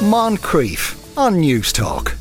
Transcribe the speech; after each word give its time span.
Moncrieff 0.00 1.18
on 1.18 1.42
Newstalk. 1.42 2.16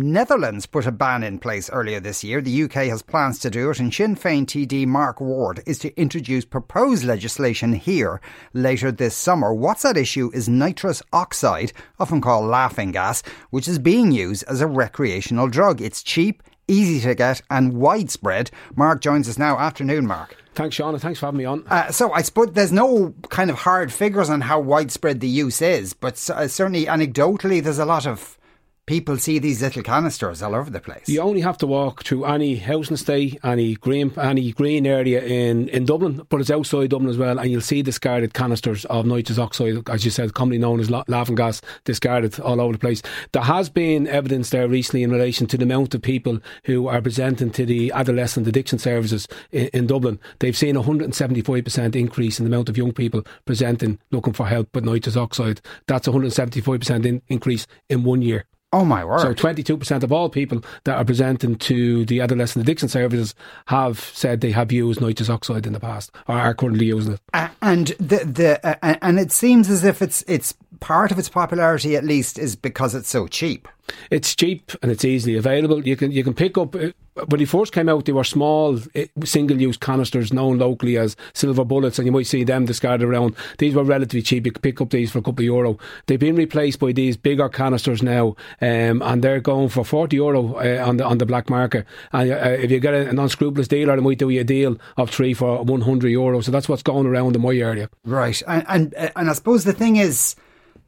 Netherlands 0.00 0.66
put 0.66 0.86
a 0.86 0.90
ban 0.90 1.22
in 1.22 1.38
place 1.38 1.70
earlier 1.70 2.00
this 2.00 2.24
year. 2.24 2.40
The 2.40 2.64
UK 2.64 2.88
has 2.88 3.00
plans 3.00 3.38
to 3.38 3.50
do 3.50 3.70
it, 3.70 3.78
and 3.78 3.94
Sinn 3.94 4.16
Féin 4.16 4.44
TD 4.44 4.84
Mark 4.88 5.20
Ward 5.20 5.62
is 5.66 5.78
to 5.78 5.96
introduce 5.96 6.44
proposed 6.44 7.04
legislation 7.04 7.72
here 7.72 8.20
later 8.54 8.90
this 8.90 9.14
summer. 9.14 9.54
What's 9.54 9.84
at 9.84 9.96
issue 9.96 10.32
is 10.34 10.48
nitrous 10.48 11.00
oxide, 11.12 11.72
often 12.00 12.20
called 12.20 12.46
laughing 12.46 12.90
gas, 12.90 13.22
which 13.50 13.68
is 13.68 13.78
being 13.78 14.10
used 14.10 14.42
as 14.48 14.60
a 14.60 14.66
recreational 14.66 15.46
drug. 15.46 15.80
It's 15.80 16.02
cheap, 16.02 16.42
easy 16.66 16.98
to 17.06 17.14
get, 17.14 17.40
and 17.50 17.74
widespread. 17.74 18.50
Mark 18.74 19.00
joins 19.00 19.28
us 19.28 19.38
now. 19.38 19.60
Afternoon, 19.60 20.08
Mark. 20.08 20.41
Thanks, 20.54 20.76
Sean, 20.76 20.92
and 20.92 21.02
thanks 21.02 21.18
for 21.18 21.26
having 21.26 21.38
me 21.38 21.44
on. 21.46 21.64
Uh, 21.66 21.90
so, 21.90 22.12
I 22.12 22.20
suppose 22.22 22.52
there's 22.52 22.72
no 22.72 23.14
kind 23.30 23.48
of 23.48 23.56
hard 23.56 23.90
figures 23.90 24.28
on 24.28 24.42
how 24.42 24.60
widespread 24.60 25.20
the 25.20 25.28
use 25.28 25.62
is, 25.62 25.94
but 25.94 26.28
uh, 26.28 26.46
certainly 26.46 26.84
anecdotally, 26.84 27.62
there's 27.62 27.78
a 27.78 27.86
lot 27.86 28.06
of 28.06 28.36
people 28.86 29.16
see 29.16 29.38
these 29.38 29.62
little 29.62 29.82
canisters 29.82 30.42
all 30.42 30.54
over 30.54 30.68
the 30.68 30.80
place. 30.80 31.08
You 31.08 31.20
only 31.20 31.40
have 31.40 31.56
to 31.58 31.66
walk 31.66 32.04
through 32.04 32.24
any 32.24 32.56
housing 32.56 32.94
estate, 32.94 33.38
any 33.44 33.76
green, 33.76 34.12
any 34.18 34.52
green 34.52 34.86
area 34.86 35.22
in, 35.22 35.68
in 35.68 35.84
Dublin, 35.84 36.26
but 36.28 36.40
it's 36.40 36.50
outside 36.50 36.90
Dublin 36.90 37.10
as 37.10 37.16
well, 37.16 37.38
and 37.38 37.50
you'll 37.50 37.60
see 37.60 37.82
discarded 37.82 38.34
canisters 38.34 38.84
of 38.86 39.06
nitrous 39.06 39.38
oxide, 39.38 39.88
as 39.88 40.04
you 40.04 40.10
said, 40.10 40.34
commonly 40.34 40.58
known 40.58 40.80
as 40.80 40.90
laughing 40.90 41.36
gas, 41.36 41.60
discarded 41.84 42.38
all 42.40 42.60
over 42.60 42.72
the 42.72 42.78
place. 42.78 43.02
There 43.32 43.42
has 43.42 43.68
been 43.68 44.08
evidence 44.08 44.50
there 44.50 44.68
recently 44.68 45.04
in 45.04 45.12
relation 45.12 45.46
to 45.48 45.56
the 45.56 45.64
amount 45.64 45.94
of 45.94 46.02
people 46.02 46.40
who 46.64 46.88
are 46.88 47.00
presenting 47.00 47.50
to 47.52 47.64
the 47.64 47.92
adolescent 47.92 48.48
addiction 48.48 48.80
services 48.80 49.28
in, 49.52 49.68
in 49.68 49.86
Dublin. 49.86 50.18
They've 50.40 50.56
seen 50.56 50.76
a 50.76 50.82
175% 50.82 51.94
increase 51.94 52.40
in 52.40 52.44
the 52.44 52.50
amount 52.50 52.68
of 52.68 52.76
young 52.76 52.92
people 52.92 53.24
presenting 53.44 54.00
looking 54.10 54.32
for 54.32 54.46
help 54.46 54.74
with 54.74 54.84
nitrous 54.84 55.16
oxide. 55.16 55.60
That's 55.86 56.08
a 56.08 56.10
175% 56.10 57.06
in, 57.06 57.22
increase 57.28 57.68
in 57.88 58.02
one 58.02 58.22
year. 58.22 58.44
Oh 58.74 58.84
my 58.84 59.04
word! 59.04 59.20
So 59.20 59.34
twenty-two 59.34 59.76
percent 59.76 60.02
of 60.02 60.12
all 60.12 60.30
people 60.30 60.62
that 60.84 60.96
are 60.96 61.04
presenting 61.04 61.56
to 61.56 62.06
the 62.06 62.20
adolescent 62.20 62.62
addiction 62.62 62.88
services 62.88 63.34
have 63.66 64.00
said 64.00 64.40
they 64.40 64.52
have 64.52 64.72
used 64.72 65.00
nitrous 65.00 65.28
oxide 65.28 65.66
in 65.66 65.74
the 65.74 65.80
past 65.80 66.10
or 66.26 66.36
are 66.36 66.54
currently 66.54 66.86
using 66.86 67.14
it. 67.14 67.20
Uh, 67.34 67.48
and 67.60 67.88
the 67.98 68.24
the 68.24 68.66
uh, 68.66 68.96
and 69.02 69.18
it 69.18 69.30
seems 69.30 69.68
as 69.68 69.84
if 69.84 70.00
it's 70.00 70.22
it's 70.26 70.54
part 70.80 71.12
of 71.12 71.18
its 71.18 71.28
popularity 71.28 71.96
at 71.96 72.04
least 72.04 72.38
is 72.38 72.56
because 72.56 72.94
it's 72.94 73.10
so 73.10 73.26
cheap. 73.26 73.68
It's 74.10 74.34
cheap 74.34 74.72
and 74.82 74.90
it's 74.90 75.04
easily 75.04 75.36
available. 75.36 75.86
You 75.86 75.96
can 75.96 76.12
you 76.12 76.24
can 76.24 76.34
pick 76.34 76.56
up 76.58 76.74
uh, 76.74 76.90
when 77.14 77.38
they 77.38 77.44
first 77.44 77.72
came 77.72 77.88
out, 77.88 78.06
they 78.06 78.12
were 78.12 78.24
small 78.24 78.78
eh, 78.94 79.06
single 79.24 79.60
use 79.60 79.76
canisters 79.76 80.32
known 80.32 80.58
locally 80.58 80.96
as 80.96 81.14
silver 81.34 81.64
bullets, 81.64 81.98
and 81.98 82.06
you 82.06 82.12
might 82.12 82.26
see 82.26 82.42
them 82.42 82.64
discarded 82.64 83.06
around. 83.06 83.36
These 83.58 83.74
were 83.74 83.84
relatively 83.84 84.22
cheap. 84.22 84.46
You 84.46 84.52
could 84.52 84.62
pick 84.62 84.80
up 84.80 84.90
these 84.90 85.10
for 85.10 85.18
a 85.18 85.22
couple 85.22 85.42
of 85.42 85.44
euro. 85.44 85.78
They've 86.06 86.18
been 86.18 86.36
replaced 86.36 86.78
by 86.78 86.92
these 86.92 87.16
bigger 87.16 87.48
canisters 87.48 88.02
now, 88.02 88.36
um, 88.60 89.02
and 89.02 89.22
they're 89.22 89.40
going 89.40 89.68
for 89.68 89.84
40 89.84 90.16
euro 90.16 90.54
uh, 90.54 90.84
on 90.86 90.96
the 90.96 91.04
on 91.04 91.18
the 91.18 91.26
black 91.26 91.50
market. 91.50 91.86
And 92.12 92.32
uh, 92.32 92.34
if 92.58 92.70
you 92.70 92.80
get 92.80 92.94
an 92.94 93.18
unscrupulous 93.18 93.68
dealer, 93.68 93.94
they 93.96 94.02
might 94.02 94.18
do 94.18 94.30
you 94.30 94.40
a 94.40 94.44
deal 94.44 94.78
of 94.96 95.10
three 95.10 95.34
for 95.34 95.62
100 95.62 96.08
euro. 96.08 96.40
So 96.40 96.50
that's 96.50 96.68
what's 96.68 96.82
going 96.82 97.06
around 97.06 97.36
in 97.36 97.42
my 97.42 97.54
area. 97.54 97.90
Right. 98.04 98.42
And, 98.46 98.64
and, 98.68 99.12
and 99.16 99.28
I 99.28 99.32
suppose 99.34 99.64
the 99.64 99.72
thing 99.72 99.96
is, 99.96 100.34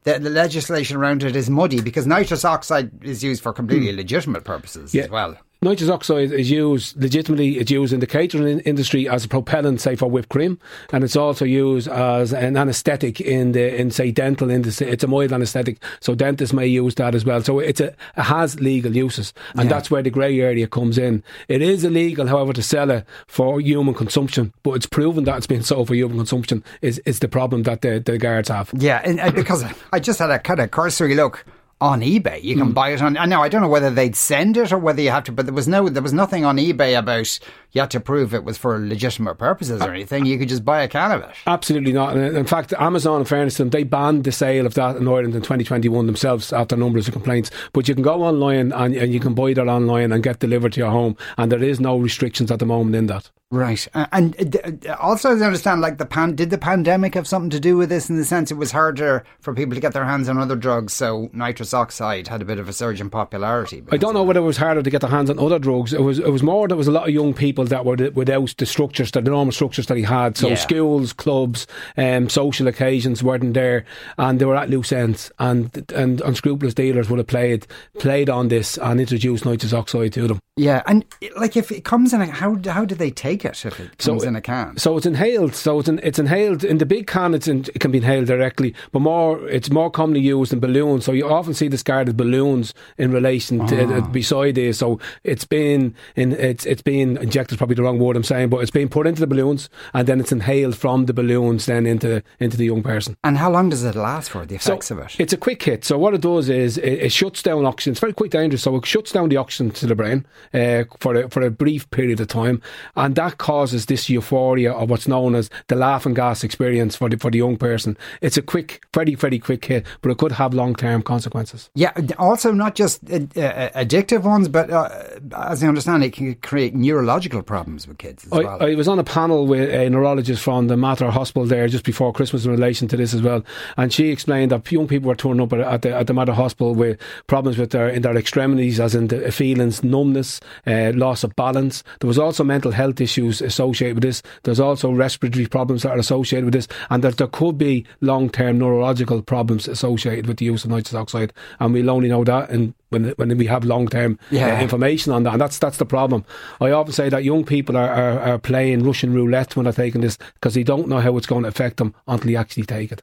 the, 0.05 0.19
the, 0.19 0.29
legislation 0.29 0.97
around 0.97 1.23
it 1.23 1.35
is 1.35 1.49
muddy 1.49 1.81
because 1.81 2.07
nitrous 2.07 2.45
oxide 2.45 3.03
is 3.03 3.23
used 3.23 3.43
for 3.43 3.51
completely 3.51 3.91
mm. 3.91 3.97
legitimate 3.97 4.43
purposes 4.43 4.93
yeah. 4.93 5.03
as 5.03 5.09
well 5.09 5.37
nitrous 5.61 5.89
oxide 5.89 6.31
is 6.31 6.49
used 6.51 7.01
legitimately. 7.01 7.57
It's 7.57 7.71
used 7.71 7.93
in 7.93 7.99
the 7.99 8.07
catering 8.07 8.59
industry 8.61 9.09
as 9.09 9.25
a 9.25 9.27
propellant, 9.27 9.81
say 9.81 9.95
for 9.95 10.09
whipped 10.09 10.29
cream, 10.29 10.59
and 10.91 11.03
it's 11.03 11.15
also 11.15 11.45
used 11.45 11.87
as 11.87 12.33
an 12.33 12.57
anaesthetic 12.57 13.19
in 13.21 13.51
the 13.51 13.75
in 13.75 13.91
say 13.91 14.11
dental 14.11 14.49
industry. 14.49 14.87
It's 14.87 15.03
a 15.03 15.07
mild 15.07 15.33
anaesthetic, 15.33 15.81
so 15.99 16.15
dentists 16.15 16.53
may 16.53 16.67
use 16.67 16.95
that 16.95 17.15
as 17.15 17.25
well. 17.25 17.41
So 17.41 17.59
it's 17.59 17.81
a 17.81 17.87
it 18.17 18.23
has 18.23 18.59
legal 18.59 18.95
uses, 18.95 19.33
and 19.55 19.69
yeah. 19.69 19.75
that's 19.75 19.91
where 19.91 20.03
the 20.03 20.09
grey 20.09 20.39
area 20.39 20.67
comes 20.67 20.97
in. 20.97 21.23
It 21.47 21.61
is 21.61 21.83
illegal, 21.83 22.27
however, 22.27 22.53
to 22.53 22.63
sell 22.63 22.91
it 22.91 23.05
for 23.27 23.59
human 23.59 23.93
consumption, 23.93 24.53
but 24.63 24.73
it's 24.73 24.85
proven 24.85 25.23
that 25.25 25.37
it's 25.37 25.47
been 25.47 25.63
sold 25.71 25.87
for 25.87 25.95
human 25.95 26.17
consumption. 26.17 26.63
Is 26.81 26.99
is 26.99 27.19
the 27.19 27.27
problem 27.27 27.63
that 27.63 27.81
the 27.81 27.99
the 27.99 28.17
guards 28.17 28.49
have? 28.49 28.69
Yeah, 28.77 29.01
and, 29.03 29.19
and 29.19 29.33
because 29.33 29.63
I 29.91 29.99
just 29.99 30.19
had 30.19 30.29
a 30.29 30.39
kind 30.39 30.59
of 30.59 30.71
cursory 30.71 31.15
look 31.15 31.45
on 31.85 32.01
eBay. 32.01 32.43
You 32.43 32.55
can 32.55 32.71
mm. 32.71 32.73
buy 32.73 32.89
it 32.89 33.01
on. 33.01 33.15
And 33.15 33.29
now 33.29 33.43
I 33.43 33.49
don't 33.49 33.61
know 33.61 33.69
whether 33.69 33.89
they'd 33.89 34.15
send 34.15 34.57
it 34.57 34.71
or 34.71 34.77
whether 34.77 35.01
you 35.01 35.11
have 35.11 35.23
to. 35.25 35.31
But 35.31 35.45
there 35.45 35.53
was 35.53 35.67
no, 35.67 35.87
there 35.87 36.03
was 36.03 36.13
nothing 36.13 36.43
on 36.43 36.57
eBay 36.57 36.97
about 36.97 37.39
you 37.71 37.81
had 37.81 37.91
to 37.91 37.99
prove 37.99 38.33
it 38.33 38.43
was 38.43 38.57
for 38.57 38.79
legitimate 38.79 39.35
purposes 39.35 39.81
or 39.81 39.93
anything. 39.93 40.25
You 40.25 40.37
could 40.37 40.49
just 40.49 40.65
buy 40.65 40.81
a 40.81 40.87
can 40.87 41.11
of 41.11 41.21
it. 41.21 41.35
Absolutely 41.45 41.93
not. 41.93 42.17
In 42.17 42.45
fact, 42.45 42.73
Amazon, 42.79 43.21
in 43.21 43.25
fairness 43.25 43.55
to 43.55 43.63
them, 43.63 43.69
they 43.69 43.83
banned 43.83 44.23
the 44.23 44.31
sale 44.31 44.65
of 44.65 44.73
that 44.75 44.95
in 44.95 45.07
Ireland 45.07 45.35
in 45.35 45.41
2021 45.41 46.05
themselves 46.05 46.51
after 46.53 46.75
numbers 46.75 47.07
of 47.07 47.13
complaints. 47.13 47.51
But 47.73 47.87
you 47.87 47.93
can 47.93 48.03
go 48.03 48.23
online 48.23 48.71
and, 48.71 48.95
and 48.95 49.13
you 49.13 49.19
can 49.19 49.33
buy 49.33 49.53
that 49.53 49.67
online 49.67 50.11
and 50.11 50.23
get 50.23 50.39
delivered 50.39 50.73
to 50.73 50.79
your 50.79 50.91
home. 50.91 51.17
And 51.37 51.51
there 51.51 51.63
is 51.63 51.79
no 51.79 51.97
restrictions 51.97 52.49
at 52.49 52.59
the 52.59 52.65
moment 52.65 52.95
in 52.95 53.07
that. 53.07 53.29
Right, 53.51 53.87
and 53.93 54.57
uh, 54.87 54.95
also 54.99 55.29
I 55.29 55.33
understand, 55.33 55.79
like 55.79 55.99
the 55.99 56.05
pan, 56.05 56.35
did 56.35 56.49
the 56.49 56.57
pandemic 56.57 57.13
have 57.13 57.27
something 57.27 57.51
to 57.51 57.59
do 57.59 57.77
with 57.77 57.89
this 57.89 58.09
in 58.09 58.17
the 58.17 58.25
sense 58.25 58.49
it 58.49 58.55
was 58.55 58.71
harder 58.71 59.23
for 59.39 59.53
people 59.53 59.75
to 59.75 59.79
get 59.79 59.93
their 59.93 60.03
hands 60.03 60.27
on 60.27 60.39
other 60.39 60.55
drugs, 60.55 60.93
so 60.93 61.29
nitrous 61.31 61.71
oxide 61.71 62.27
had 62.27 62.41
a 62.41 62.45
bit 62.45 62.57
of 62.57 62.67
a 62.67 62.73
surge 62.73 62.99
in 62.99 63.11
popularity. 63.11 63.83
I 63.91 63.97
don't 63.97 64.15
know 64.15 64.23
whether 64.23 64.39
it 64.39 64.43
was 64.43 64.57
harder 64.57 64.81
to 64.81 64.89
get 64.89 65.01
their 65.01 65.11
hands 65.11 65.29
on 65.29 65.37
other 65.37 65.59
drugs. 65.59 65.93
It 65.93 66.01
was, 66.01 66.17
it 66.17 66.31
was 66.31 66.41
more 66.41 66.67
there 66.67 66.75
was 66.75 66.87
a 66.87 66.91
lot 66.91 67.07
of 67.07 67.13
young 67.13 67.35
people 67.35 67.65
that 67.65 67.85
were 67.85 67.95
without 68.15 68.55
the 68.57 68.65
structures, 68.65 69.11
the 69.11 69.21
normal 69.21 69.51
structures 69.51 69.85
that 69.87 69.97
he 69.97 70.03
had. 70.03 70.37
So 70.37 70.49
yeah. 70.49 70.55
schools, 70.55 71.13
clubs, 71.13 71.67
um, 71.97 72.29
social 72.29 72.67
occasions 72.67 73.21
weren't 73.21 73.53
there, 73.53 73.85
and 74.17 74.39
they 74.39 74.45
were 74.45 74.57
at 74.57 74.71
loose 74.71 74.91
ends. 74.91 75.31
And 75.37 75.91
and 75.93 76.19
unscrupulous 76.21 76.73
dealers 76.73 77.11
would 77.11 77.19
have 77.19 77.27
played 77.27 77.67
played 77.99 78.29
on 78.29 78.47
this 78.47 78.79
and 78.79 78.99
introduced 78.99 79.45
nitrous 79.45 79.71
oxide 79.71 80.13
to 80.13 80.27
them. 80.27 80.39
Yeah, 80.57 80.81
and 80.87 81.05
like 81.37 81.57
if 81.57 81.71
it 81.71 81.83
comes 81.83 82.13
in, 82.13 82.21
how 82.21 82.57
how 82.65 82.85
do 82.85 82.95
they 82.95 83.11
take 83.11 83.44
it 83.45 83.65
if 83.65 83.79
it 83.79 83.97
comes 83.97 84.23
so, 84.23 84.27
in 84.27 84.35
a 84.35 84.41
can? 84.41 84.77
So 84.77 84.97
it's 84.97 85.05
inhaled. 85.05 85.55
So 85.55 85.79
it's 85.79 85.89
in, 85.89 85.99
it's 86.03 86.19
inhaled 86.19 86.63
in 86.63 86.77
the 86.77 86.85
big 86.85 87.07
can. 87.07 87.33
It's 87.33 87.47
in, 87.47 87.65
it 87.73 87.79
can 87.79 87.91
be 87.91 87.99
inhaled 87.99 88.27
directly, 88.27 88.73
but 88.91 88.99
more 88.99 89.47
it's 89.47 89.69
more 89.69 89.91
commonly 89.91 90.21
used 90.21 90.53
in 90.53 90.59
balloons. 90.59 91.05
So 91.05 91.11
you 91.11 91.27
often 91.27 91.53
see 91.53 91.67
discarded 91.67 92.17
balloons 92.17 92.73
in 92.97 93.11
relation 93.11 93.65
to 93.67 93.97
uh, 93.97 94.01
beside 94.01 94.55
this. 94.55 94.79
So 94.79 94.99
it's 95.23 95.45
been 95.45 95.95
in 96.15 96.31
it's 96.33 96.65
it's 96.65 96.81
been 96.81 97.17
injected. 97.17 97.57
Probably 97.57 97.75
the 97.75 97.83
wrong 97.83 97.99
word 97.99 98.15
I'm 98.15 98.23
saying, 98.23 98.49
but 98.49 98.57
it's 98.57 98.71
being 98.71 98.89
put 98.89 99.07
into 99.07 99.21
the 99.21 99.27
balloons 99.27 99.69
and 99.93 100.07
then 100.07 100.19
it's 100.19 100.31
inhaled 100.31 100.77
from 100.77 101.05
the 101.05 101.13
balloons 101.13 101.65
then 101.65 101.85
into 101.85 102.23
into 102.39 102.57
the 102.57 102.65
young 102.65 102.83
person. 102.83 103.17
And 103.23 103.37
how 103.37 103.51
long 103.51 103.69
does 103.69 103.83
it 103.83 103.95
last 103.95 104.29
for? 104.29 104.45
The 104.45 104.55
effects 104.55 104.87
so 104.87 104.97
of 104.97 105.05
it? 105.05 105.15
It's 105.19 105.33
a 105.33 105.37
quick 105.37 105.61
hit. 105.63 105.85
So 105.85 105.97
what 105.97 106.13
it 106.13 106.21
does 106.21 106.49
is 106.49 106.77
it, 106.77 106.99
it 107.05 107.11
shuts 107.11 107.41
down 107.41 107.65
oxygen. 107.65 107.91
It's 107.91 107.99
very 107.99 108.13
quite 108.13 108.31
dangerous. 108.31 108.63
So 108.63 108.75
it 108.75 108.85
shuts 108.85 109.11
down 109.11 109.29
the 109.29 109.37
oxygen 109.37 109.71
to 109.71 109.87
the 109.87 109.95
brain 109.95 110.25
uh, 110.53 110.83
for 110.99 111.15
a, 111.15 111.29
for 111.29 111.41
a 111.41 111.49
brief 111.49 111.89
period 111.89 112.19
of 112.19 112.27
time, 112.27 112.61
and 112.95 113.15
that 113.15 113.24
causes 113.31 113.85
this 113.85 114.09
euphoria 114.09 114.73
of 114.73 114.89
what's 114.89 115.07
known 115.07 115.35
as 115.35 115.49
the 115.67 115.75
laughing 115.75 116.13
gas 116.13 116.43
experience 116.43 116.95
for 116.95 117.09
the 117.09 117.17
for 117.17 117.31
the 117.31 117.37
young 117.37 117.57
person. 117.57 117.97
It's 118.21 118.37
a 118.37 118.41
quick, 118.41 118.85
very 118.93 119.15
very 119.15 119.39
quick 119.39 119.65
hit, 119.65 119.85
but 120.01 120.11
it 120.11 120.17
could 120.17 120.31
have 120.33 120.53
long 120.53 120.75
term 120.75 121.01
consequences. 121.01 121.69
Yeah, 121.75 121.91
also 122.17 122.51
not 122.51 122.75
just 122.75 123.03
uh, 123.09 123.15
uh, 123.15 123.69
addictive 123.71 124.23
ones, 124.23 124.47
but 124.47 124.69
uh, 124.69 124.89
as 125.37 125.63
I 125.63 125.67
understand, 125.67 126.03
it 126.03 126.13
can 126.13 126.35
create 126.35 126.75
neurological 126.75 127.41
problems 127.43 127.87
with 127.87 127.97
kids 127.97 128.25
as 128.25 128.31
I, 128.33 128.37
well. 128.39 128.63
I 128.63 128.75
was 128.75 128.87
on 128.87 128.99
a 128.99 129.03
panel 129.03 129.47
with 129.47 129.69
a 129.69 129.89
neurologist 129.89 130.43
from 130.43 130.67
the 130.67 130.77
Mater 130.77 131.09
Hospital 131.09 131.45
there 131.45 131.67
just 131.67 131.85
before 131.85 132.13
Christmas 132.13 132.45
in 132.45 132.51
relation 132.51 132.87
to 132.89 132.97
this 132.97 133.13
as 133.13 133.21
well, 133.21 133.43
and 133.77 133.91
she 133.91 134.09
explained 134.09 134.51
that 134.51 134.71
young 134.71 134.87
people 134.87 135.09
were 135.09 135.15
turning 135.15 135.41
up 135.41 135.53
at 135.53 135.81
the 135.81 135.95
at 135.95 136.07
the 136.07 136.13
Mater 136.13 136.33
Hospital 136.33 136.75
with 136.75 136.99
problems 137.27 137.57
with 137.57 137.71
their 137.71 137.89
in 137.89 138.01
their 138.01 138.15
extremities, 138.17 138.79
as 138.79 138.95
in 138.95 139.07
the 139.07 139.31
feelings, 139.31 139.83
numbness, 139.83 140.39
uh, 140.67 140.91
loss 140.95 141.23
of 141.23 141.35
balance. 141.35 141.83
There 141.99 142.07
was 142.07 142.19
also 142.19 142.43
mental 142.43 142.71
health 142.71 143.01
issues 143.01 143.14
associated 143.17 143.95
with 143.95 144.03
this. 144.03 144.21
There's 144.43 144.59
also 144.59 144.91
respiratory 144.91 145.47
problems 145.47 145.83
that 145.83 145.91
are 145.91 145.99
associated 145.99 146.45
with 146.45 146.53
this, 146.53 146.67
and 146.89 147.03
that 147.03 147.17
there 147.17 147.27
could 147.27 147.57
be 147.57 147.85
long 148.01 148.29
term 148.29 148.57
neurological 148.59 149.21
problems 149.21 149.67
associated 149.67 150.27
with 150.27 150.37
the 150.37 150.45
use 150.45 150.63
of 150.63 150.71
nitrous 150.71 150.93
oxide. 150.93 151.33
And 151.59 151.73
we'll 151.73 151.89
only 151.89 152.09
know 152.09 152.23
that 152.23 152.49
in, 152.49 152.73
when 152.89 153.09
when 153.17 153.37
we 153.37 153.45
have 153.47 153.63
long 153.63 153.87
term 153.87 154.19
uh, 154.23 154.35
yeah. 154.35 154.57
uh, 154.57 154.61
information 154.61 155.11
on 155.11 155.23
that. 155.23 155.33
And 155.33 155.41
that's 155.41 155.59
that's 155.59 155.77
the 155.77 155.85
problem. 155.85 156.25
I 156.61 156.71
often 156.71 156.93
say 156.93 157.09
that 157.09 157.23
young 157.23 157.45
people 157.45 157.77
are, 157.77 157.89
are, 157.89 158.19
are 158.19 158.37
playing 158.39 158.83
Russian 158.83 159.13
roulette 159.13 159.55
when 159.55 159.65
they're 159.65 159.73
taking 159.73 160.01
this 160.01 160.17
because 160.35 160.53
they 160.53 160.63
don't 160.63 160.87
know 160.87 160.99
how 160.99 161.17
it's 161.17 161.27
going 161.27 161.43
to 161.43 161.49
affect 161.49 161.77
them 161.77 161.93
until 162.07 162.27
they 162.27 162.35
actually 162.35 162.65
take 162.65 162.91
it. 162.91 163.01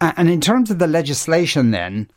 And 0.00 0.28
in 0.28 0.42
terms 0.42 0.70
of 0.70 0.78
the 0.78 0.86
legislation, 0.86 1.70
then, 1.70 2.10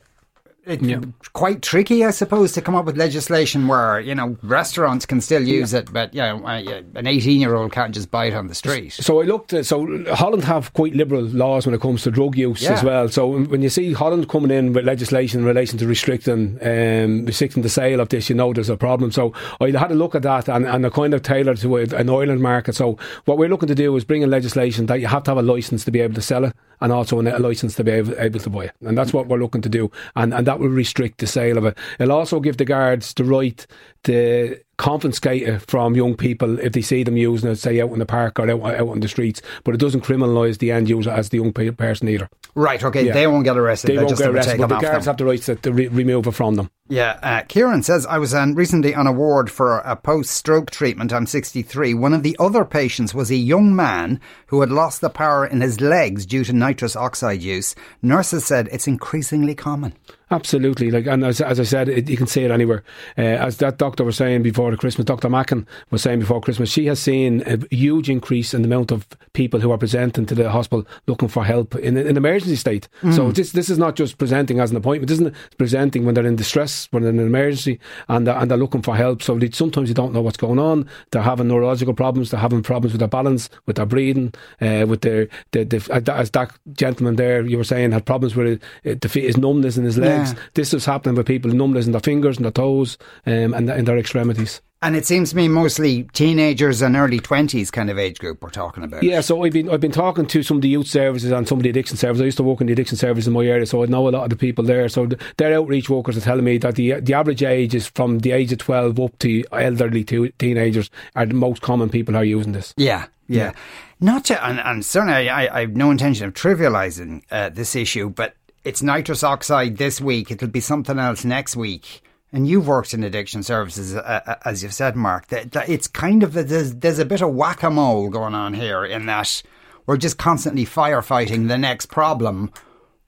it's 0.69 0.83
yeah. 0.83 1.01
quite 1.33 1.61
tricky, 1.61 2.05
I 2.05 2.11
suppose, 2.11 2.53
to 2.53 2.61
come 2.61 2.75
up 2.75 2.85
with 2.85 2.97
legislation 2.97 3.67
where 3.67 3.99
you 3.99 4.15
know 4.15 4.37
restaurants 4.43 5.05
can 5.05 5.21
still 5.21 5.45
use 5.45 5.73
yeah. 5.73 5.79
it, 5.79 5.93
but 5.93 6.13
you 6.13 6.21
know, 6.21 6.45
uh, 6.45 6.81
an 6.95 7.07
eighteen-year-old 7.07 7.71
can't 7.71 7.93
just 7.93 8.11
buy 8.11 8.25
it 8.25 8.33
on 8.33 8.47
the 8.47 8.55
street. 8.55 8.93
So 8.93 9.21
I 9.21 9.25
looked. 9.25 9.53
At, 9.53 9.65
so 9.65 10.03
Holland 10.13 10.43
have 10.43 10.73
quite 10.73 10.95
liberal 10.95 11.23
laws 11.23 11.65
when 11.65 11.75
it 11.75 11.81
comes 11.81 12.03
to 12.03 12.11
drug 12.11 12.37
use 12.37 12.61
yeah. 12.61 12.73
as 12.73 12.83
well. 12.83 13.09
So 13.09 13.27
when 13.27 13.61
you 13.61 13.69
see 13.69 13.93
Holland 13.93 14.29
coming 14.29 14.51
in 14.51 14.73
with 14.73 14.85
legislation 14.85 15.41
in 15.41 15.45
relation 15.45 15.77
to 15.79 15.87
restricting 15.87 16.57
um, 16.61 17.25
restricting 17.25 17.63
the 17.63 17.69
sale 17.69 17.99
of 17.99 18.09
this, 18.09 18.29
you 18.29 18.35
know 18.35 18.53
there's 18.53 18.69
a 18.69 18.77
problem. 18.77 19.11
So 19.11 19.33
I 19.59 19.71
had 19.71 19.91
a 19.91 19.95
look 19.95 20.15
at 20.15 20.23
that 20.23 20.47
and, 20.47 20.65
and 20.65 20.85
a 20.85 20.91
kind 20.91 21.13
of 21.13 21.23
tailored 21.23 21.57
to 21.57 21.77
an 21.77 22.09
Ireland 22.09 22.41
market. 22.41 22.75
So 22.75 22.97
what 23.25 23.37
we're 23.37 23.49
looking 23.49 23.67
to 23.67 23.75
do 23.75 23.95
is 23.95 24.03
bring 24.03 24.21
in 24.21 24.29
legislation 24.29 24.85
that 24.87 24.99
you 24.99 25.07
have 25.07 25.23
to 25.23 25.31
have 25.31 25.37
a 25.37 25.41
license 25.41 25.83
to 25.85 25.91
be 25.91 25.99
able 25.99 26.15
to 26.15 26.21
sell 26.21 26.45
it 26.45 26.55
and 26.81 26.93
also 26.93 27.19
a 27.19 27.39
license 27.39 27.75
to 27.75 27.83
be 27.83 27.91
able, 27.91 28.17
able 28.19 28.39
to 28.39 28.49
buy 28.49 28.65
it. 28.65 28.71
And 28.81 28.97
that's 28.97 29.13
what 29.13 29.27
we're 29.27 29.37
looking 29.37 29.61
to 29.61 29.69
do. 29.69 29.91
And, 30.15 30.33
and 30.33 30.47
that 30.47 30.58
will 30.59 30.69
restrict 30.69 31.19
the 31.19 31.27
sale 31.27 31.57
of 31.57 31.65
it. 31.65 31.77
It'll 31.99 32.17
also 32.17 32.39
give 32.39 32.57
the 32.57 32.65
guards 32.65 33.13
the 33.13 33.23
right 33.23 33.65
to 34.03 34.59
confiscate 34.77 35.43
it 35.43 35.59
from 35.59 35.95
young 35.95 36.15
people 36.15 36.59
if 36.59 36.73
they 36.73 36.81
see 36.81 37.03
them 37.03 37.17
using 37.17 37.49
it, 37.49 37.57
say 37.57 37.81
out 37.81 37.91
in 37.91 37.99
the 37.99 38.05
park 38.05 38.39
or 38.39 38.49
out, 38.49 38.75
out 38.75 38.89
on 38.89 38.99
the 38.99 39.07
streets. 39.07 39.41
But 39.63 39.73
it 39.73 39.79
doesn't 39.79 40.05
criminalise 40.05 40.59
the 40.59 40.71
end 40.71 40.89
user 40.89 41.09
as 41.09 41.29
the 41.29 41.37
young 41.37 41.51
person 41.51 42.07
either. 42.07 42.29
Right, 42.59 42.83
okay. 42.83 43.05
Yeah. 43.05 43.13
They 43.13 43.25
won't 43.25 43.45
get 43.45 43.57
arrested. 43.57 43.87
They, 43.87 43.95
they 43.95 44.03
won't 44.03 44.17
get 44.17 44.29
arrested, 44.29 44.57
but 44.57 44.67
the 44.67 44.79
guards 44.79 45.05
them. 45.05 45.11
have 45.11 45.17
the 45.17 45.25
right 45.25 45.41
to, 45.43 45.55
to 45.55 45.71
re- 45.71 45.87
remove 45.87 46.27
it 46.27 46.31
from 46.31 46.55
them. 46.55 46.69
Yeah, 46.89 47.19
uh, 47.23 47.43
Kieran 47.43 47.83
says, 47.83 48.05
I 48.05 48.17
was 48.17 48.33
um, 48.33 48.53
recently 48.55 48.93
on 48.93 49.07
a 49.07 49.13
ward 49.13 49.49
for 49.49 49.77
a 49.77 49.95
post 49.95 50.31
stroke 50.31 50.69
treatment. 50.69 51.13
I'm 51.13 51.25
63. 51.25 51.93
One 51.93 52.13
of 52.13 52.23
the 52.23 52.35
other 52.37 52.65
patients 52.65 53.13
was 53.13 53.31
a 53.31 53.35
young 53.35 53.75
man 53.75 54.19
who 54.47 54.59
had 54.59 54.71
lost 54.71 54.99
the 54.99 55.09
power 55.09 55.45
in 55.45 55.61
his 55.61 55.79
legs 55.79 56.25
due 56.25 56.43
to 56.43 56.51
nitrous 56.51 56.97
oxide 56.97 57.41
use. 57.41 57.75
Nurses 58.01 58.45
said 58.45 58.67
it's 58.71 58.87
increasingly 58.87 59.55
common. 59.55 59.93
Absolutely, 60.31 60.91
like 60.91 61.07
and 61.07 61.25
as, 61.25 61.41
as 61.41 61.59
I 61.59 61.63
said, 61.63 61.89
it, 61.89 62.07
you 62.07 62.15
can 62.15 62.27
see 62.27 62.43
it 62.43 62.51
anywhere. 62.51 62.83
Uh, 63.17 63.21
as 63.21 63.57
that 63.57 63.79
doctor 63.79 64.03
was 64.03 64.15
saying 64.15 64.43
before 64.43 64.75
Christmas, 64.75 65.05
Doctor 65.05 65.27
Mackin 65.27 65.65
was 65.89 66.03
saying 66.03 66.19
before 66.19 66.39
Christmas, 66.39 66.69
she 66.69 66.85
has 66.85 66.99
seen 66.99 67.41
a 67.47 67.57
huge 67.75 68.11
increase 68.11 68.53
in 68.53 68.61
the 68.61 68.67
amount 68.67 68.91
of 68.91 69.07
people 69.33 69.59
who 69.59 69.71
are 69.71 69.77
presenting 69.77 70.27
to 70.27 70.35
the 70.35 70.51
hospital 70.51 70.85
looking 71.07 71.29
for 71.29 71.43
help 71.43 71.75
in 71.75 71.97
an 71.97 72.15
emergency 72.15 72.48
state. 72.55 72.87
Mm. 73.01 73.15
So 73.15 73.31
this 73.31 73.51
this 73.51 73.69
is 73.69 73.77
not 73.77 73.95
just 73.95 74.17
presenting 74.17 74.59
as 74.59 74.71
an 74.71 74.77
appointment, 74.77 75.11
isn't 75.11 75.27
it? 75.27 75.35
Presenting 75.57 76.05
when 76.05 76.15
they're 76.15 76.25
in 76.25 76.35
distress, 76.35 76.87
when 76.91 77.03
they're 77.03 77.11
in 77.11 77.19
an 77.19 77.27
emergency, 77.27 77.79
and 78.07 78.25
they're, 78.25 78.37
and 78.37 78.49
they're 78.49 78.57
looking 78.57 78.81
for 78.81 78.95
help. 78.95 79.21
So 79.21 79.37
they, 79.37 79.49
sometimes 79.51 79.89
you 79.89 79.95
don't 79.95 80.13
know 80.13 80.21
what's 80.21 80.37
going 80.37 80.59
on. 80.59 80.89
They're 81.11 81.21
having 81.21 81.47
neurological 81.47 81.93
problems. 81.93 82.31
They're 82.31 82.39
having 82.39 82.63
problems 82.63 82.93
with 82.93 82.99
their 82.99 83.07
balance, 83.07 83.49
with 83.65 83.75
their 83.75 83.85
breathing, 83.85 84.33
uh, 84.61 84.85
with 84.87 85.01
their, 85.01 85.27
the, 85.51 85.63
the, 85.63 86.11
as 86.13 86.31
that 86.31 86.51
gentleman 86.73 87.15
there 87.15 87.45
you 87.45 87.57
were 87.57 87.63
saying 87.63 87.91
had 87.91 88.05
problems 88.05 88.35
with 88.35 88.61
it, 88.83 89.03
his 89.03 89.37
numbness 89.37 89.77
in 89.77 89.83
his 89.83 89.97
legs. 89.97 90.33
Yeah. 90.33 90.39
This 90.53 90.73
is 90.73 90.85
happening 90.85 91.15
with 91.15 91.27
people 91.27 91.51
numbness 91.51 91.85
in 91.85 91.91
their 91.91 92.01
fingers 92.01 92.37
and 92.37 92.45
their 92.45 92.51
toes 92.51 92.97
um, 93.25 93.53
and 93.53 93.69
in 93.69 93.85
their 93.85 93.97
extremities. 93.97 94.61
And 94.81 94.95
it 94.95 95.05
seems 95.05 95.31
to 95.31 95.35
me 95.35 95.49
mostly 95.49 96.03
teenagers 96.13 96.81
and 96.81 96.95
early 96.95 97.19
twenties 97.19 97.69
kind 97.69 97.89
of 97.89 97.99
age 97.99 98.17
group 98.17 98.41
we're 98.41 98.49
talking 98.49 98.81
about. 98.81 99.03
Yeah, 99.03 99.19
so 99.19 99.43
I've 99.43 99.51
been 99.51 99.69
I've 99.69 99.81
been 99.81 99.91
talking 99.91 100.25
to 100.27 100.41
some 100.41 100.55
of 100.55 100.61
the 100.61 100.69
youth 100.69 100.87
services 100.87 101.31
and 101.31 101.45
some 101.45 101.59
of 101.59 101.63
the 101.63 101.69
addiction 101.69 101.97
services. 101.97 102.21
I 102.21 102.25
used 102.25 102.37
to 102.37 102.43
work 102.43 102.61
in 102.61 102.67
the 102.67 102.73
addiction 102.73 102.95
service 102.95 103.27
in 103.27 103.33
my 103.33 103.43
area, 103.43 103.65
so 103.65 103.83
I 103.83 103.87
know 103.87 104.07
a 104.07 104.11
lot 104.11 104.23
of 104.23 104.29
the 104.29 104.37
people 104.37 104.63
there. 104.63 104.87
So 104.87 105.09
their 105.35 105.53
outreach 105.53 105.89
workers 105.89 106.15
are 106.15 106.21
telling 106.21 106.45
me 106.45 106.59
that 106.59 106.75
the 106.75 107.01
the 107.01 107.13
average 107.13 107.43
age 107.43 107.75
is 107.75 107.87
from 107.87 108.19
the 108.19 108.31
age 108.31 108.53
of 108.53 108.59
twelve 108.59 109.01
up 109.01 109.19
to 109.19 109.43
elderly 109.51 110.05
to 110.05 110.29
teenagers 110.39 110.89
are 111.13 111.25
the 111.25 111.33
most 111.33 111.61
common 111.61 111.89
people 111.89 112.13
who 112.13 112.21
are 112.21 112.23
using 112.23 112.53
this. 112.53 112.73
Yeah, 112.77 113.07
yeah. 113.27 113.37
yeah. 113.37 113.51
Not 113.99 114.23
to, 114.25 114.45
and, 114.47 114.61
and 114.61 114.85
certainly 114.85 115.29
I, 115.29 115.57
I 115.57 115.59
have 115.61 115.75
no 115.75 115.91
intention 115.91 116.25
of 116.25 116.33
trivialising 116.33 117.23
uh, 117.31 117.49
this 117.49 117.75
issue, 117.75 118.09
but 118.09 118.33
it's 118.63 118.81
nitrous 118.81 119.25
oxide 119.25 119.75
this 119.75 119.99
week. 119.99 120.31
It'll 120.31 120.47
be 120.47 120.61
something 120.61 120.97
else 120.97 121.25
next 121.25 121.57
week. 121.57 122.01
And 122.31 122.47
you've 122.47 122.67
worked 122.67 122.93
in 122.93 123.03
addiction 123.03 123.41
services, 123.41 123.95
uh, 123.95 124.21
uh 124.25 124.35
as 124.45 124.61
you've 124.61 124.73
said, 124.73 124.95
Mark. 124.95 125.27
That, 125.27 125.51
that 125.53 125.69
it's 125.69 125.87
kind 125.87 126.23
of 126.23 126.33
there's, 126.33 126.75
there's 126.75 126.99
a 126.99 127.05
bit 127.05 127.21
of 127.21 127.33
whack 127.33 127.63
a 127.63 127.69
mole 127.69 128.09
going 128.09 128.35
on 128.35 128.53
here 128.53 128.85
in 128.85 129.07
that 129.07 129.41
we're 129.85 129.97
just 129.97 130.17
constantly 130.17 130.65
firefighting 130.65 131.47
the 131.47 131.57
next 131.57 131.87
problem 131.87 132.51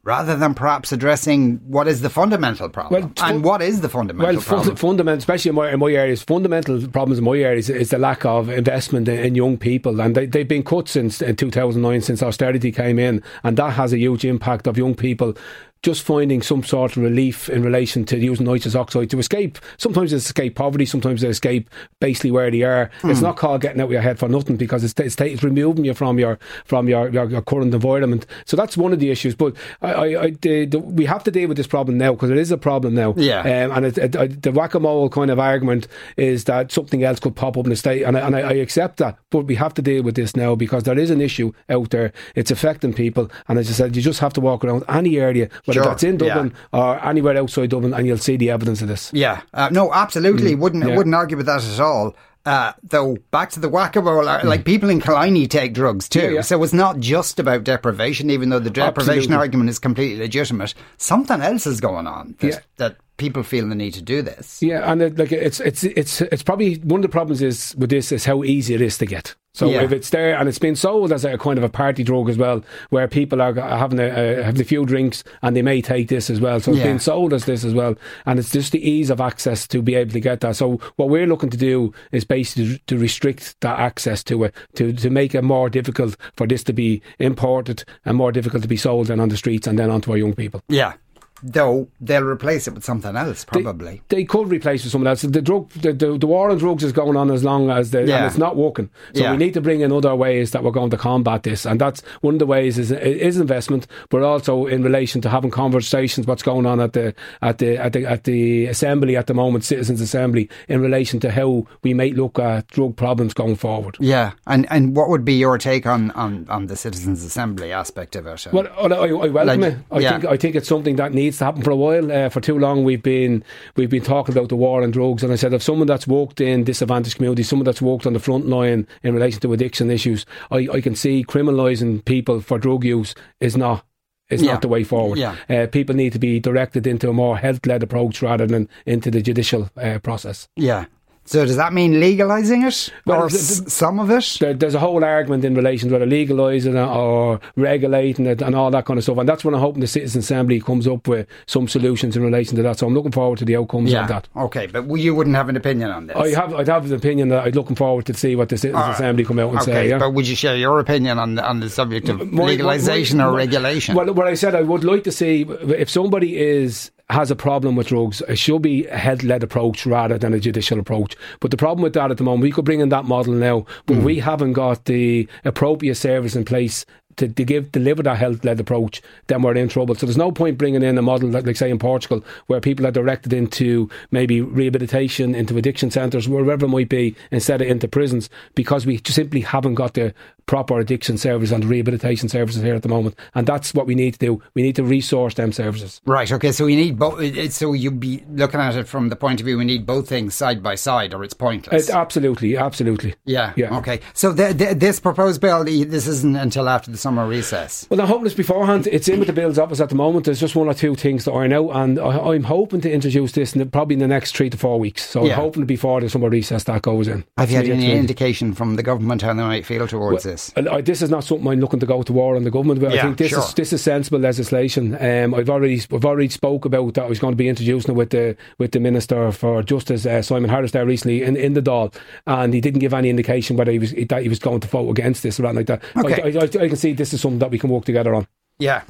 rather 0.03 0.35
than 0.35 0.55
perhaps 0.55 0.91
addressing 0.91 1.57
what 1.67 1.87
is 1.87 2.01
the 2.01 2.09
fundamental 2.09 2.69
problem. 2.69 3.13
Well, 3.15 3.29
and 3.29 3.43
what 3.43 3.61
is 3.61 3.81
the 3.81 3.89
fundamental 3.89 4.35
well, 4.35 4.43
problem? 4.43 4.75
fundamental, 4.75 5.19
especially 5.19 5.49
in 5.49 5.55
my, 5.55 5.71
in 5.71 5.79
my 5.79 5.91
areas, 5.91 6.23
fundamental 6.23 6.87
problems 6.87 7.19
in 7.19 7.23
my 7.23 7.37
areas 7.37 7.69
is, 7.69 7.91
the 7.91 7.99
lack 7.99 8.25
of 8.25 8.49
investment 8.49 9.07
in, 9.07 9.19
in 9.19 9.35
young 9.35 9.57
people. 9.57 10.01
And 10.01 10.15
they, 10.15 10.25
they've 10.25 10.47
been 10.47 10.63
cut 10.63 10.87
since 10.87 11.21
in 11.21 11.35
2009, 11.35 12.01
since 12.01 12.23
austerity 12.23 12.71
came 12.71 12.97
in. 12.97 13.21
And 13.43 13.57
that 13.57 13.71
has 13.73 13.93
a 13.93 13.99
huge 13.99 14.25
impact 14.25 14.65
of 14.65 14.77
young 14.77 14.95
people 14.95 15.35
just 15.83 16.03
finding 16.03 16.43
some 16.43 16.63
sort 16.63 16.95
of 16.95 17.01
relief 17.01 17.49
in 17.49 17.63
relation 17.63 18.05
to 18.05 18.17
using 18.17 18.45
nitrous 18.45 18.75
oxide 18.75 19.09
to 19.09 19.17
escape. 19.17 19.57
Sometimes 19.77 20.13
it's 20.13 20.25
escape 20.25 20.55
poverty, 20.55 20.85
sometimes 20.85 21.21
they 21.21 21.27
escape 21.27 21.69
basically 21.99 22.29
where 22.29 22.51
they 22.51 22.61
are. 22.61 22.91
Mm. 23.01 23.09
It's 23.09 23.19
hmm. 23.19 23.25
not 23.25 23.37
called 23.37 23.61
getting 23.61 23.81
out 23.81 23.85
of 23.85 23.91
your 23.91 24.01
head 24.01 24.19
for 24.19 24.29
nothing 24.29 24.57
because 24.57 24.83
it's, 24.83 24.99
it's, 24.99 25.19
it's 25.19 25.43
removing 25.43 25.85
you 25.85 25.95
from 25.95 26.19
your 26.19 26.37
from 26.65 26.87
your, 26.87 27.09
your, 27.09 27.29
your, 27.29 27.41
current 27.41 27.73
environment. 27.73 28.27
So 28.45 28.55
that's 28.55 28.77
one 28.77 28.93
of 28.93 28.99
the 28.99 29.09
issues. 29.09 29.33
But 29.33 29.55
I, 29.81 29.93
I, 29.93 30.23
I 30.23 30.29
the, 30.41 30.65
the, 30.65 30.79
we 30.79 31.05
have 31.05 31.23
to 31.23 31.31
deal 31.31 31.47
with 31.47 31.57
this 31.57 31.67
problem 31.67 31.97
now 31.97 32.13
because 32.13 32.29
it 32.29 32.37
is 32.37 32.51
a 32.51 32.57
problem 32.57 32.93
now. 32.93 33.15
Yeah. 33.17 33.39
Um, 33.39 33.71
and 33.71 33.85
it, 33.85 33.97
it, 33.97 34.43
the 34.43 34.51
whack 34.51 34.75
a 34.75 34.79
mole 34.79 35.09
kind 35.09 35.31
of 35.31 35.39
argument 35.39 35.87
is 36.15 36.43
that 36.43 36.71
something 36.71 37.03
else 37.03 37.19
could 37.19 37.35
pop 37.35 37.57
up 37.57 37.65
in 37.65 37.71
the 37.71 37.75
state, 37.75 38.03
and, 38.03 38.17
I, 38.17 38.27
and 38.27 38.35
I, 38.35 38.53
accept 38.61 38.97
that. 38.97 39.17
But 39.31 39.45
we 39.45 39.55
have 39.55 39.73
to 39.73 39.81
deal 39.81 40.03
with 40.03 40.15
this 40.15 40.35
now 40.35 40.53
because 40.53 40.83
there 40.83 40.99
is 40.99 41.09
an 41.09 41.21
issue 41.21 41.53
out 41.69 41.89
there. 41.89 42.13
It's 42.35 42.51
affecting 42.51 42.93
people, 42.93 43.31
and 43.47 43.57
as 43.57 43.69
I 43.69 43.73
said, 43.73 43.95
you 43.95 44.01
just 44.01 44.19
have 44.19 44.33
to 44.33 44.41
walk 44.41 44.63
around 44.63 44.83
any 44.87 45.19
area 45.19 45.49
whether 45.71 45.83
sure. 45.83 45.91
that's 45.91 46.03
in 46.03 46.17
Dublin 46.17 46.53
yeah. 46.73 46.79
or 46.79 47.05
anywhere 47.05 47.37
outside 47.37 47.69
Dublin, 47.69 47.93
and 47.93 48.05
you'll 48.05 48.17
see 48.17 48.37
the 48.37 48.51
evidence 48.51 48.81
of 48.81 48.87
this. 48.87 49.11
Yeah, 49.13 49.41
uh, 49.53 49.69
no, 49.71 49.93
absolutely, 49.93 50.55
mm. 50.55 50.59
wouldn't 50.59 50.87
yeah. 50.87 50.95
wouldn't 50.95 51.15
argue 51.15 51.37
with 51.37 51.45
that 51.47 51.63
at 51.63 51.79
all. 51.79 52.15
Uh, 52.43 52.73
though 52.81 53.17
back 53.29 53.51
to 53.51 53.59
the 53.59 53.69
whack-a-mole, 53.69 54.27
uh, 54.27 54.41
mm. 54.41 54.45
like 54.45 54.65
people 54.65 54.89
in 54.89 54.99
Killiney 54.99 55.47
take 55.47 55.73
drugs 55.73 56.09
too, 56.09 56.21
yeah, 56.21 56.29
yeah. 56.29 56.41
so 56.41 56.61
it's 56.63 56.73
not 56.73 56.99
just 56.99 57.39
about 57.39 57.63
deprivation. 57.63 58.31
Even 58.31 58.49
though 58.49 58.59
the 58.59 58.71
deprivation 58.71 59.17
Absolutely. 59.17 59.35
argument 59.35 59.69
is 59.69 59.79
completely 59.79 60.17
legitimate, 60.17 60.73
something 60.97 61.39
else 61.41 61.67
is 61.67 61.79
going 61.79 62.07
on 62.07 62.35
that, 62.39 62.47
yeah. 62.47 62.59
that 62.77 62.97
people 63.21 63.43
feel 63.43 63.69
the 63.69 63.75
need 63.75 63.93
to 63.93 64.01
do 64.01 64.23
this. 64.23 64.61
Yeah, 64.63 64.91
and 64.91 65.01
it, 65.01 65.17
like 65.17 65.31
it's 65.31 65.59
it's 65.59 65.83
it's 65.83 66.21
it's 66.21 66.41
probably 66.43 66.75
one 66.77 66.99
of 66.99 67.03
the 67.03 67.09
problems 67.09 67.41
is 67.41 67.75
with 67.77 67.91
this 67.91 68.11
is 68.11 68.25
how 68.25 68.43
easy 68.43 68.73
it 68.73 68.81
is 68.81 68.97
to 68.97 69.05
get. 69.05 69.35
So 69.53 69.69
yeah. 69.69 69.81
if 69.81 69.91
it's 69.91 70.09
there 70.09 70.35
and 70.37 70.47
it's 70.47 70.59
been 70.59 70.77
sold 70.77 71.11
as 71.11 71.25
a 71.25 71.37
kind 71.37 71.57
of 71.57 71.63
a 71.63 71.69
party 71.69 72.03
drug 72.03 72.29
as 72.29 72.37
well, 72.37 72.63
where 72.89 73.07
people 73.07 73.41
are 73.41 73.53
having 73.53 73.99
a, 73.99 74.39
a 74.39 74.43
having 74.43 74.61
a 74.61 74.63
few 74.63 74.85
drinks 74.85 75.23
and 75.41 75.55
they 75.55 75.61
may 75.61 75.81
take 75.81 76.07
this 76.07 76.29
as 76.29 76.39
well. 76.39 76.59
So 76.59 76.71
it's 76.71 76.79
yeah. 76.79 76.85
being 76.85 76.99
sold 76.99 77.31
as 77.31 77.45
this 77.45 77.63
as 77.63 77.75
well, 77.75 77.95
and 78.25 78.39
it's 78.39 78.51
just 78.51 78.71
the 78.71 78.89
ease 78.89 79.11
of 79.11 79.21
access 79.21 79.67
to 79.67 79.83
be 79.83 79.93
able 79.93 80.13
to 80.13 80.19
get 80.19 80.39
that. 80.39 80.55
So 80.55 80.77
what 80.95 81.09
we're 81.09 81.27
looking 81.27 81.51
to 81.51 81.57
do 81.57 81.93
is 82.11 82.23
basically 82.23 82.81
to 82.87 82.97
restrict 82.97 83.55
that 83.61 83.79
access 83.79 84.23
to 84.23 84.45
it, 84.45 84.55
to 84.75 84.93
to 84.93 85.09
make 85.11 85.35
it 85.35 85.43
more 85.43 85.69
difficult 85.69 86.17
for 86.35 86.47
this 86.47 86.63
to 86.63 86.73
be 86.73 87.03
imported 87.19 87.83
and 88.05 88.17
more 88.17 88.31
difficult 88.31 88.63
to 88.63 88.69
be 88.69 88.77
sold 88.77 89.07
then 89.07 89.19
on 89.19 89.29
the 89.29 89.37
streets 89.37 89.67
and 89.67 89.77
then 89.77 89.91
onto 89.91 90.11
our 90.11 90.17
young 90.17 90.33
people. 90.33 90.63
Yeah, 90.69 90.93
Though 91.43 91.87
they'll 91.99 92.23
replace 92.23 92.67
it 92.67 92.73
with 92.73 92.83
something 92.83 93.15
else, 93.15 93.45
probably. 93.45 94.01
They, 94.09 94.17
they 94.17 94.23
could 94.25 94.49
replace 94.49 94.81
it 94.81 94.85
with 94.85 94.91
something 94.91 95.07
else. 95.07 95.21
The 95.21 95.41
drug, 95.41 95.69
the, 95.71 95.93
the, 95.93 96.17
the, 96.17 96.27
war 96.27 96.51
on 96.51 96.57
drugs 96.57 96.83
is 96.83 96.91
going 96.91 97.17
on 97.17 97.31
as 97.31 97.43
long 97.43 97.69
as 97.69 97.91
the, 97.91 98.05
yeah. 98.05 98.17
and 98.17 98.25
it's 98.27 98.37
not 98.37 98.55
working. 98.55 98.89
So 99.13 99.21
yeah. 99.21 99.31
we 99.31 99.37
need 99.37 99.53
to 99.55 99.61
bring 99.61 99.81
in 99.81 99.91
other 99.91 100.15
ways 100.15 100.51
that 100.51 100.63
we're 100.63 100.71
going 100.71 100.91
to 100.91 100.97
combat 100.97 101.43
this, 101.43 101.65
and 101.65 101.81
that's 101.81 102.01
one 102.21 102.35
of 102.35 102.39
the 102.39 102.45
ways 102.45 102.77
is 102.77 102.91
is 102.91 103.37
investment, 103.37 103.87
but 104.09 104.23
also 104.23 104.67
in 104.67 104.83
relation 104.83 105.21
to 105.21 105.29
having 105.29 105.51
conversations. 105.51 106.27
What's 106.27 106.43
going 106.43 106.65
on 106.65 106.79
at 106.79 106.93
the 106.93 107.13
at 107.41 107.57
the 107.57 107.77
at 107.77 107.93
the 107.93 108.05
at 108.05 108.23
the 108.25 108.67
assembly 108.67 109.15
at 109.17 109.27
the 109.27 109.33
moment, 109.33 109.63
citizens' 109.63 110.01
assembly, 110.01 110.49
in 110.67 110.81
relation 110.81 111.19
to 111.21 111.31
how 111.31 111.65
we 111.81 111.93
might 111.93 112.15
look 112.15 112.39
at 112.39 112.67
drug 112.67 112.95
problems 112.95 113.33
going 113.33 113.55
forward. 113.55 113.97
Yeah, 113.99 114.33
and 114.47 114.67
and 114.71 114.95
what 114.95 115.09
would 115.09 115.25
be 115.25 115.33
your 115.33 115.57
take 115.57 115.85
on 115.85 116.11
on, 116.11 116.45
on 116.49 116.67
the 116.67 116.75
citizens' 116.75 117.23
assembly 117.23 117.71
aspect 117.71 118.15
of 118.15 118.27
it? 118.27 118.47
Well, 118.51 118.67
I, 118.77 118.85
I 118.85 119.11
welcome 119.27 119.61
like, 119.61 119.73
it. 119.73 119.77
I 119.91 119.99
yeah. 119.99 120.11
think 120.11 120.25
I 120.25 120.37
think 120.37 120.55
it's 120.55 120.67
something 120.67 120.95
that 120.97 121.13
needs 121.13 121.30
needs 121.31 121.37
to 121.39 121.45
happen 121.45 121.61
for 121.61 121.71
a 121.71 121.75
while. 121.75 122.11
Uh, 122.11 122.29
for 122.29 122.41
too 122.41 122.59
long, 122.59 122.83
we've 122.83 123.01
been 123.01 123.43
we've 123.77 123.89
been 123.89 124.03
talking 124.03 124.35
about 124.35 124.49
the 124.49 124.55
war 124.55 124.83
on 124.83 124.91
drugs, 124.91 125.23
and 125.23 125.31
I 125.31 125.37
said 125.37 125.53
if 125.53 125.63
someone 125.63 125.87
that's 125.87 126.07
worked 126.07 126.41
in 126.41 126.65
disadvantaged 126.65 127.15
communities, 127.15 127.47
someone 127.47 127.65
that's 127.65 127.81
worked 127.81 128.05
on 128.05 128.13
the 128.13 128.19
front 128.19 128.47
line 128.47 128.85
in 129.01 129.13
relation 129.13 129.39
to 129.41 129.53
addiction 129.53 129.89
issues, 129.89 130.25
I, 130.51 130.67
I 130.73 130.81
can 130.81 130.95
see 130.95 131.23
criminalising 131.23 132.03
people 132.03 132.41
for 132.41 132.59
drug 132.59 132.83
use 132.83 133.15
is 133.39 133.55
not 133.55 133.85
is 134.29 134.41
yeah. 134.41 134.53
not 134.53 134.61
the 134.61 134.67
way 134.67 134.83
forward. 134.83 135.17
Yeah. 135.17 135.35
Uh, 135.49 135.67
people 135.67 135.95
need 135.95 136.13
to 136.13 136.19
be 136.19 136.39
directed 136.39 136.85
into 136.85 137.09
a 137.09 137.13
more 137.13 137.37
health 137.37 137.65
led 137.65 137.83
approach 137.83 138.21
rather 138.21 138.47
than 138.47 138.67
into 138.85 139.09
the 139.09 139.21
judicial 139.21 139.69
uh, 139.77 139.99
process. 139.99 140.47
Yeah. 140.55 140.85
So 141.23 141.45
does 141.45 141.55
that 141.55 141.71
mean 141.71 141.93
legalising 141.93 142.67
it 142.67 142.91
well, 143.05 143.23
or 143.23 143.29
some 143.29 143.99
of 143.99 144.09
it? 144.09 144.37
There, 144.39 144.53
there's 144.53 144.75
a 144.75 144.79
whole 144.79 145.03
argument 145.03 145.45
in 145.45 145.55
relation 145.55 145.89
to 145.89 145.93
whether 145.93 146.05
legalising 146.05 146.73
it 146.73 146.97
or 146.97 147.39
regulating 147.55 148.25
it 148.25 148.41
and 148.41 148.55
all 148.55 148.71
that 148.71 148.85
kind 148.85 148.97
of 148.97 149.03
stuff. 149.03 149.17
And 149.17 149.29
that's 149.29 149.45
when 149.45 149.53
I'm 149.53 149.61
hoping 149.61 149.81
the 149.81 149.87
Citizens 149.87 150.25
Assembly 150.25 150.59
comes 150.59 150.87
up 150.87 151.07
with 151.07 151.27
some 151.45 151.67
solutions 151.67 152.17
in 152.17 152.23
relation 152.23 152.55
to 152.57 152.63
that. 152.63 152.79
So 152.79 152.87
I'm 152.87 152.93
looking 152.93 153.11
forward 153.11 153.39
to 153.39 153.45
the 153.45 153.55
outcomes 153.55 153.91
yeah. 153.91 154.01
of 154.01 154.07
that. 154.09 154.27
Okay, 154.35 154.65
but 154.65 154.89
you 154.95 155.13
wouldn't 155.15 155.35
have 155.35 155.47
an 155.47 155.55
opinion 155.55 155.91
on 155.91 156.07
this? 156.07 156.17
I 156.17 156.29
have, 156.29 156.53
I'd 156.53 156.67
have 156.67 156.85
an 156.85 156.93
opinion 156.93 157.29
that 157.29 157.45
I'm 157.45 157.53
looking 157.53 157.75
forward 157.75 158.07
to 158.07 158.13
see 158.13 158.35
what 158.35 158.49
the 158.49 158.57
Citizens 158.57 158.83
right. 158.83 158.93
Assembly 158.93 159.23
come 159.23 159.39
out 159.39 159.51
and 159.51 159.59
okay, 159.59 159.71
say. 159.71 159.89
Yeah? 159.89 159.99
But 159.99 160.13
would 160.13 160.27
you 160.27 160.35
share 160.35 160.57
your 160.57 160.79
opinion 160.79 161.19
on 161.19 161.35
the, 161.35 161.47
on 161.47 161.59
the 161.59 161.69
subject 161.69 162.09
of 162.09 162.19
legalisation 162.19 163.23
or 163.25 163.33
regulation? 163.33 163.95
Well, 163.95 164.11
what 164.13 164.27
I 164.27 164.33
said, 164.33 164.55
I 164.55 164.61
would 164.61 164.83
like 164.83 165.03
to 165.03 165.11
see 165.11 165.43
if 165.43 165.89
somebody 165.89 166.37
is 166.37 166.91
has 167.11 167.29
a 167.29 167.35
problem 167.35 167.75
with 167.75 167.87
drugs, 167.87 168.21
it 168.27 168.37
should 168.37 168.61
be 168.61 168.87
a 168.87 168.97
health 168.97 169.23
led 169.23 169.43
approach 169.43 169.85
rather 169.85 170.17
than 170.17 170.33
a 170.33 170.39
judicial 170.39 170.79
approach. 170.79 171.15
But 171.39 171.51
the 171.51 171.57
problem 171.57 171.83
with 171.83 171.93
that 171.93 172.09
at 172.09 172.17
the 172.17 172.23
moment, 172.23 172.43
we 172.43 172.51
could 172.51 172.65
bring 172.65 172.79
in 172.79 172.89
that 172.89 173.05
model 173.05 173.33
now, 173.33 173.65
but 173.85 173.97
mm. 173.97 174.03
we 174.03 174.19
haven't 174.19 174.53
got 174.53 174.85
the 174.85 175.27
appropriate 175.43 175.95
service 175.95 176.35
in 176.35 176.45
place 176.45 176.85
to, 177.17 177.27
to 177.27 177.43
give 177.43 177.71
deliver 177.71 178.03
that 178.03 178.17
health 178.17 178.43
led 178.43 178.59
approach, 178.59 179.01
then 179.27 179.41
we're 179.41 179.55
in 179.55 179.69
trouble. 179.69 179.95
So 179.95 180.05
there's 180.05 180.17
no 180.17 180.31
point 180.31 180.57
bringing 180.57 180.83
in 180.83 180.97
a 180.97 181.01
model 181.01 181.29
like, 181.29 181.45
like 181.45 181.55
say 181.55 181.69
in 181.69 181.79
Portugal, 181.79 182.23
where 182.47 182.61
people 182.61 182.87
are 182.87 182.91
directed 182.91 183.33
into 183.33 183.89
maybe 184.11 184.41
rehabilitation, 184.41 185.35
into 185.35 185.57
addiction 185.57 185.91
centres, 185.91 186.27
wherever 186.27 186.65
it 186.65 186.69
might 186.69 186.89
be, 186.89 187.15
instead 187.31 187.61
of 187.61 187.67
into 187.67 187.87
prisons, 187.87 188.29
because 188.55 188.85
we 188.85 189.01
simply 189.05 189.41
haven't 189.41 189.75
got 189.75 189.93
the 189.93 190.13
proper 190.51 190.79
addiction 190.79 191.17
services 191.17 191.53
and 191.53 191.63
rehabilitation 191.63 192.27
services 192.27 192.61
here 192.61 192.75
at 192.75 192.81
the 192.81 192.89
moment, 192.89 193.15
and 193.35 193.47
that's 193.47 193.73
what 193.73 193.87
we 193.87 193.95
need 193.95 194.11
to 194.11 194.19
do. 194.19 194.43
We 194.53 194.61
need 194.61 194.75
to 194.75 194.83
resource 194.83 195.35
them 195.35 195.53
services. 195.53 196.01
Right. 196.05 196.29
Okay. 196.29 196.51
So 196.51 196.65
we 196.65 196.75
need 196.75 196.99
both. 196.99 197.53
So 197.53 197.71
you'd 197.71 198.01
be 198.01 198.25
looking 198.29 198.59
at 198.59 198.75
it 198.75 198.85
from 198.85 199.07
the 199.07 199.15
point 199.15 199.39
of 199.39 199.45
view 199.45 199.57
we 199.57 199.63
need 199.63 199.85
both 199.85 200.09
things 200.09 200.35
side 200.35 200.61
by 200.61 200.75
side, 200.75 201.13
or 201.13 201.23
it's 201.23 201.33
pointless. 201.33 201.87
It, 201.87 201.95
absolutely. 201.95 202.57
Absolutely. 202.57 203.15
Yeah. 203.23 203.53
Yeah. 203.55 203.77
Okay. 203.77 204.01
So 204.13 204.33
the, 204.33 204.51
the, 204.53 204.75
this 204.75 204.99
proposed 204.99 205.39
bill, 205.39 205.63
this 205.63 206.05
isn't 206.05 206.35
until 206.35 206.67
after 206.67 206.91
the 206.91 206.97
summer 206.97 207.25
recess. 207.25 207.87
Well, 207.89 208.01
I'm 208.01 208.07
hoping 208.07 208.25
this 208.25 208.33
beforehand. 208.33 208.87
It's 208.91 209.07
in 209.07 209.19
with 209.19 209.27
the 209.27 209.33
Bill's 209.33 209.57
office 209.57 209.79
at 209.79 209.87
the 209.87 209.95
moment. 209.95 210.25
There's 210.25 210.41
just 210.41 210.57
one 210.57 210.67
or 210.67 210.73
two 210.73 210.95
things 210.95 211.23
that 211.23 211.31
iron 211.31 211.53
out, 211.53 211.69
and 211.69 211.97
I, 211.97 212.35
am 212.35 212.43
hoping 212.43 212.81
to 212.81 212.91
introduce 212.91 213.31
this 213.31 213.53
in 213.53 213.59
the, 213.59 213.67
probably 213.67 213.93
in 213.93 213.99
the 213.99 214.07
next 214.09 214.35
three 214.35 214.49
to 214.49 214.57
four 214.57 214.81
weeks. 214.81 215.09
So 215.09 215.23
yeah. 215.23 215.35
I'm 215.35 215.39
hoping 215.39 215.65
before 215.65 216.01
the 216.01 216.09
summer 216.09 216.27
recess 216.27 216.65
that 216.65 216.81
goes 216.81 217.07
in. 217.07 217.23
Have 217.37 217.51
you 217.51 217.55
had 217.55 217.69
any 217.69 217.93
indication 217.93 218.53
from 218.53 218.75
the 218.75 218.83
government 218.83 219.21
how 219.21 219.33
they 219.33 219.43
might 219.43 219.65
feel 219.65 219.87
towards 219.87 220.25
well, 220.25 220.33
this? 220.33 220.40
I, 220.55 220.81
this 220.81 221.01
is 221.01 221.09
not 221.09 221.23
something 221.23 221.47
I'm 221.47 221.59
looking 221.59 221.79
to 221.79 221.85
go 221.85 222.03
to 222.03 222.13
war 222.13 222.35
on 222.35 222.43
the 222.43 222.51
government. 222.51 222.79
But 222.79 222.93
yeah, 222.93 222.99
I 222.99 223.03
think 223.03 223.17
this 223.17 223.29
sure. 223.29 223.39
is 223.39 223.53
this 223.53 223.73
is 223.73 223.81
sensible 223.81 224.19
legislation. 224.19 224.95
Um, 224.99 225.33
I've 225.33 225.49
already 225.49 225.81
I've 225.91 226.05
already 226.05 226.29
spoke 226.29 226.65
about 226.65 226.93
that. 226.95 227.03
I 227.05 227.07
was 227.07 227.19
going 227.19 227.33
to 227.33 227.37
be 227.37 227.49
introducing 227.49 227.91
it 227.91 227.97
with 227.97 228.09
the 228.11 228.35
with 228.57 228.71
the 228.71 228.79
Minister 228.79 229.31
for 229.31 229.63
Justice 229.63 230.05
uh, 230.05 230.21
Simon 230.21 230.49
Harris 230.49 230.71
there 230.71 230.85
recently 230.85 231.23
in, 231.23 231.35
in 231.35 231.53
the 231.53 231.61
Dáil, 231.61 231.93
and 232.27 232.53
he 232.53 232.61
didn't 232.61 232.79
give 232.79 232.93
any 232.93 233.09
indication 233.09 233.57
whether 233.57 233.71
he 233.71 233.79
was 233.79 233.93
that 233.93 234.21
he 234.23 234.29
was 234.29 234.39
going 234.39 234.59
to 234.59 234.67
vote 234.67 234.89
against 234.89 235.23
this 235.23 235.39
or 235.39 235.45
anything 235.45 235.65
like 235.67 235.81
that. 235.81 236.05
Okay. 236.05 236.37
I, 236.37 236.41
I, 236.41 236.65
I 236.65 236.67
can 236.67 236.77
see 236.77 236.93
this 236.93 237.13
is 237.13 237.21
something 237.21 237.39
that 237.39 237.51
we 237.51 237.59
can 237.59 237.69
work 237.69 237.85
together 237.85 238.15
on. 238.15 238.27
Yeah. 238.59 238.83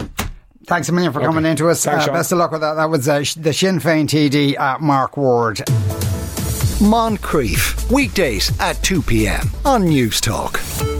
Thanks 0.66 0.90
a 0.90 0.92
million 0.92 1.12
for 1.12 1.20
okay. 1.20 1.28
coming 1.28 1.46
into 1.46 1.70
us. 1.70 1.84
Thanks, 1.84 2.08
uh, 2.08 2.12
best 2.12 2.32
of 2.32 2.38
luck 2.38 2.52
with 2.52 2.62
that. 2.62 2.76
That 2.76 2.90
was 2.90 3.08
uh, 3.08 3.24
the 3.38 3.54
Sinn 3.54 3.80
Féin 3.80 4.06
TD, 4.06 4.60
uh, 4.60 4.78
Mark 4.80 5.18
Ward. 5.18 5.58
Moncrieff, 6.82 7.92
weekdays 7.92 8.52
at 8.60 8.82
2 8.84 9.04
p.m. 9.04 9.48
on 9.66 9.84
Newstalk. 9.84 10.91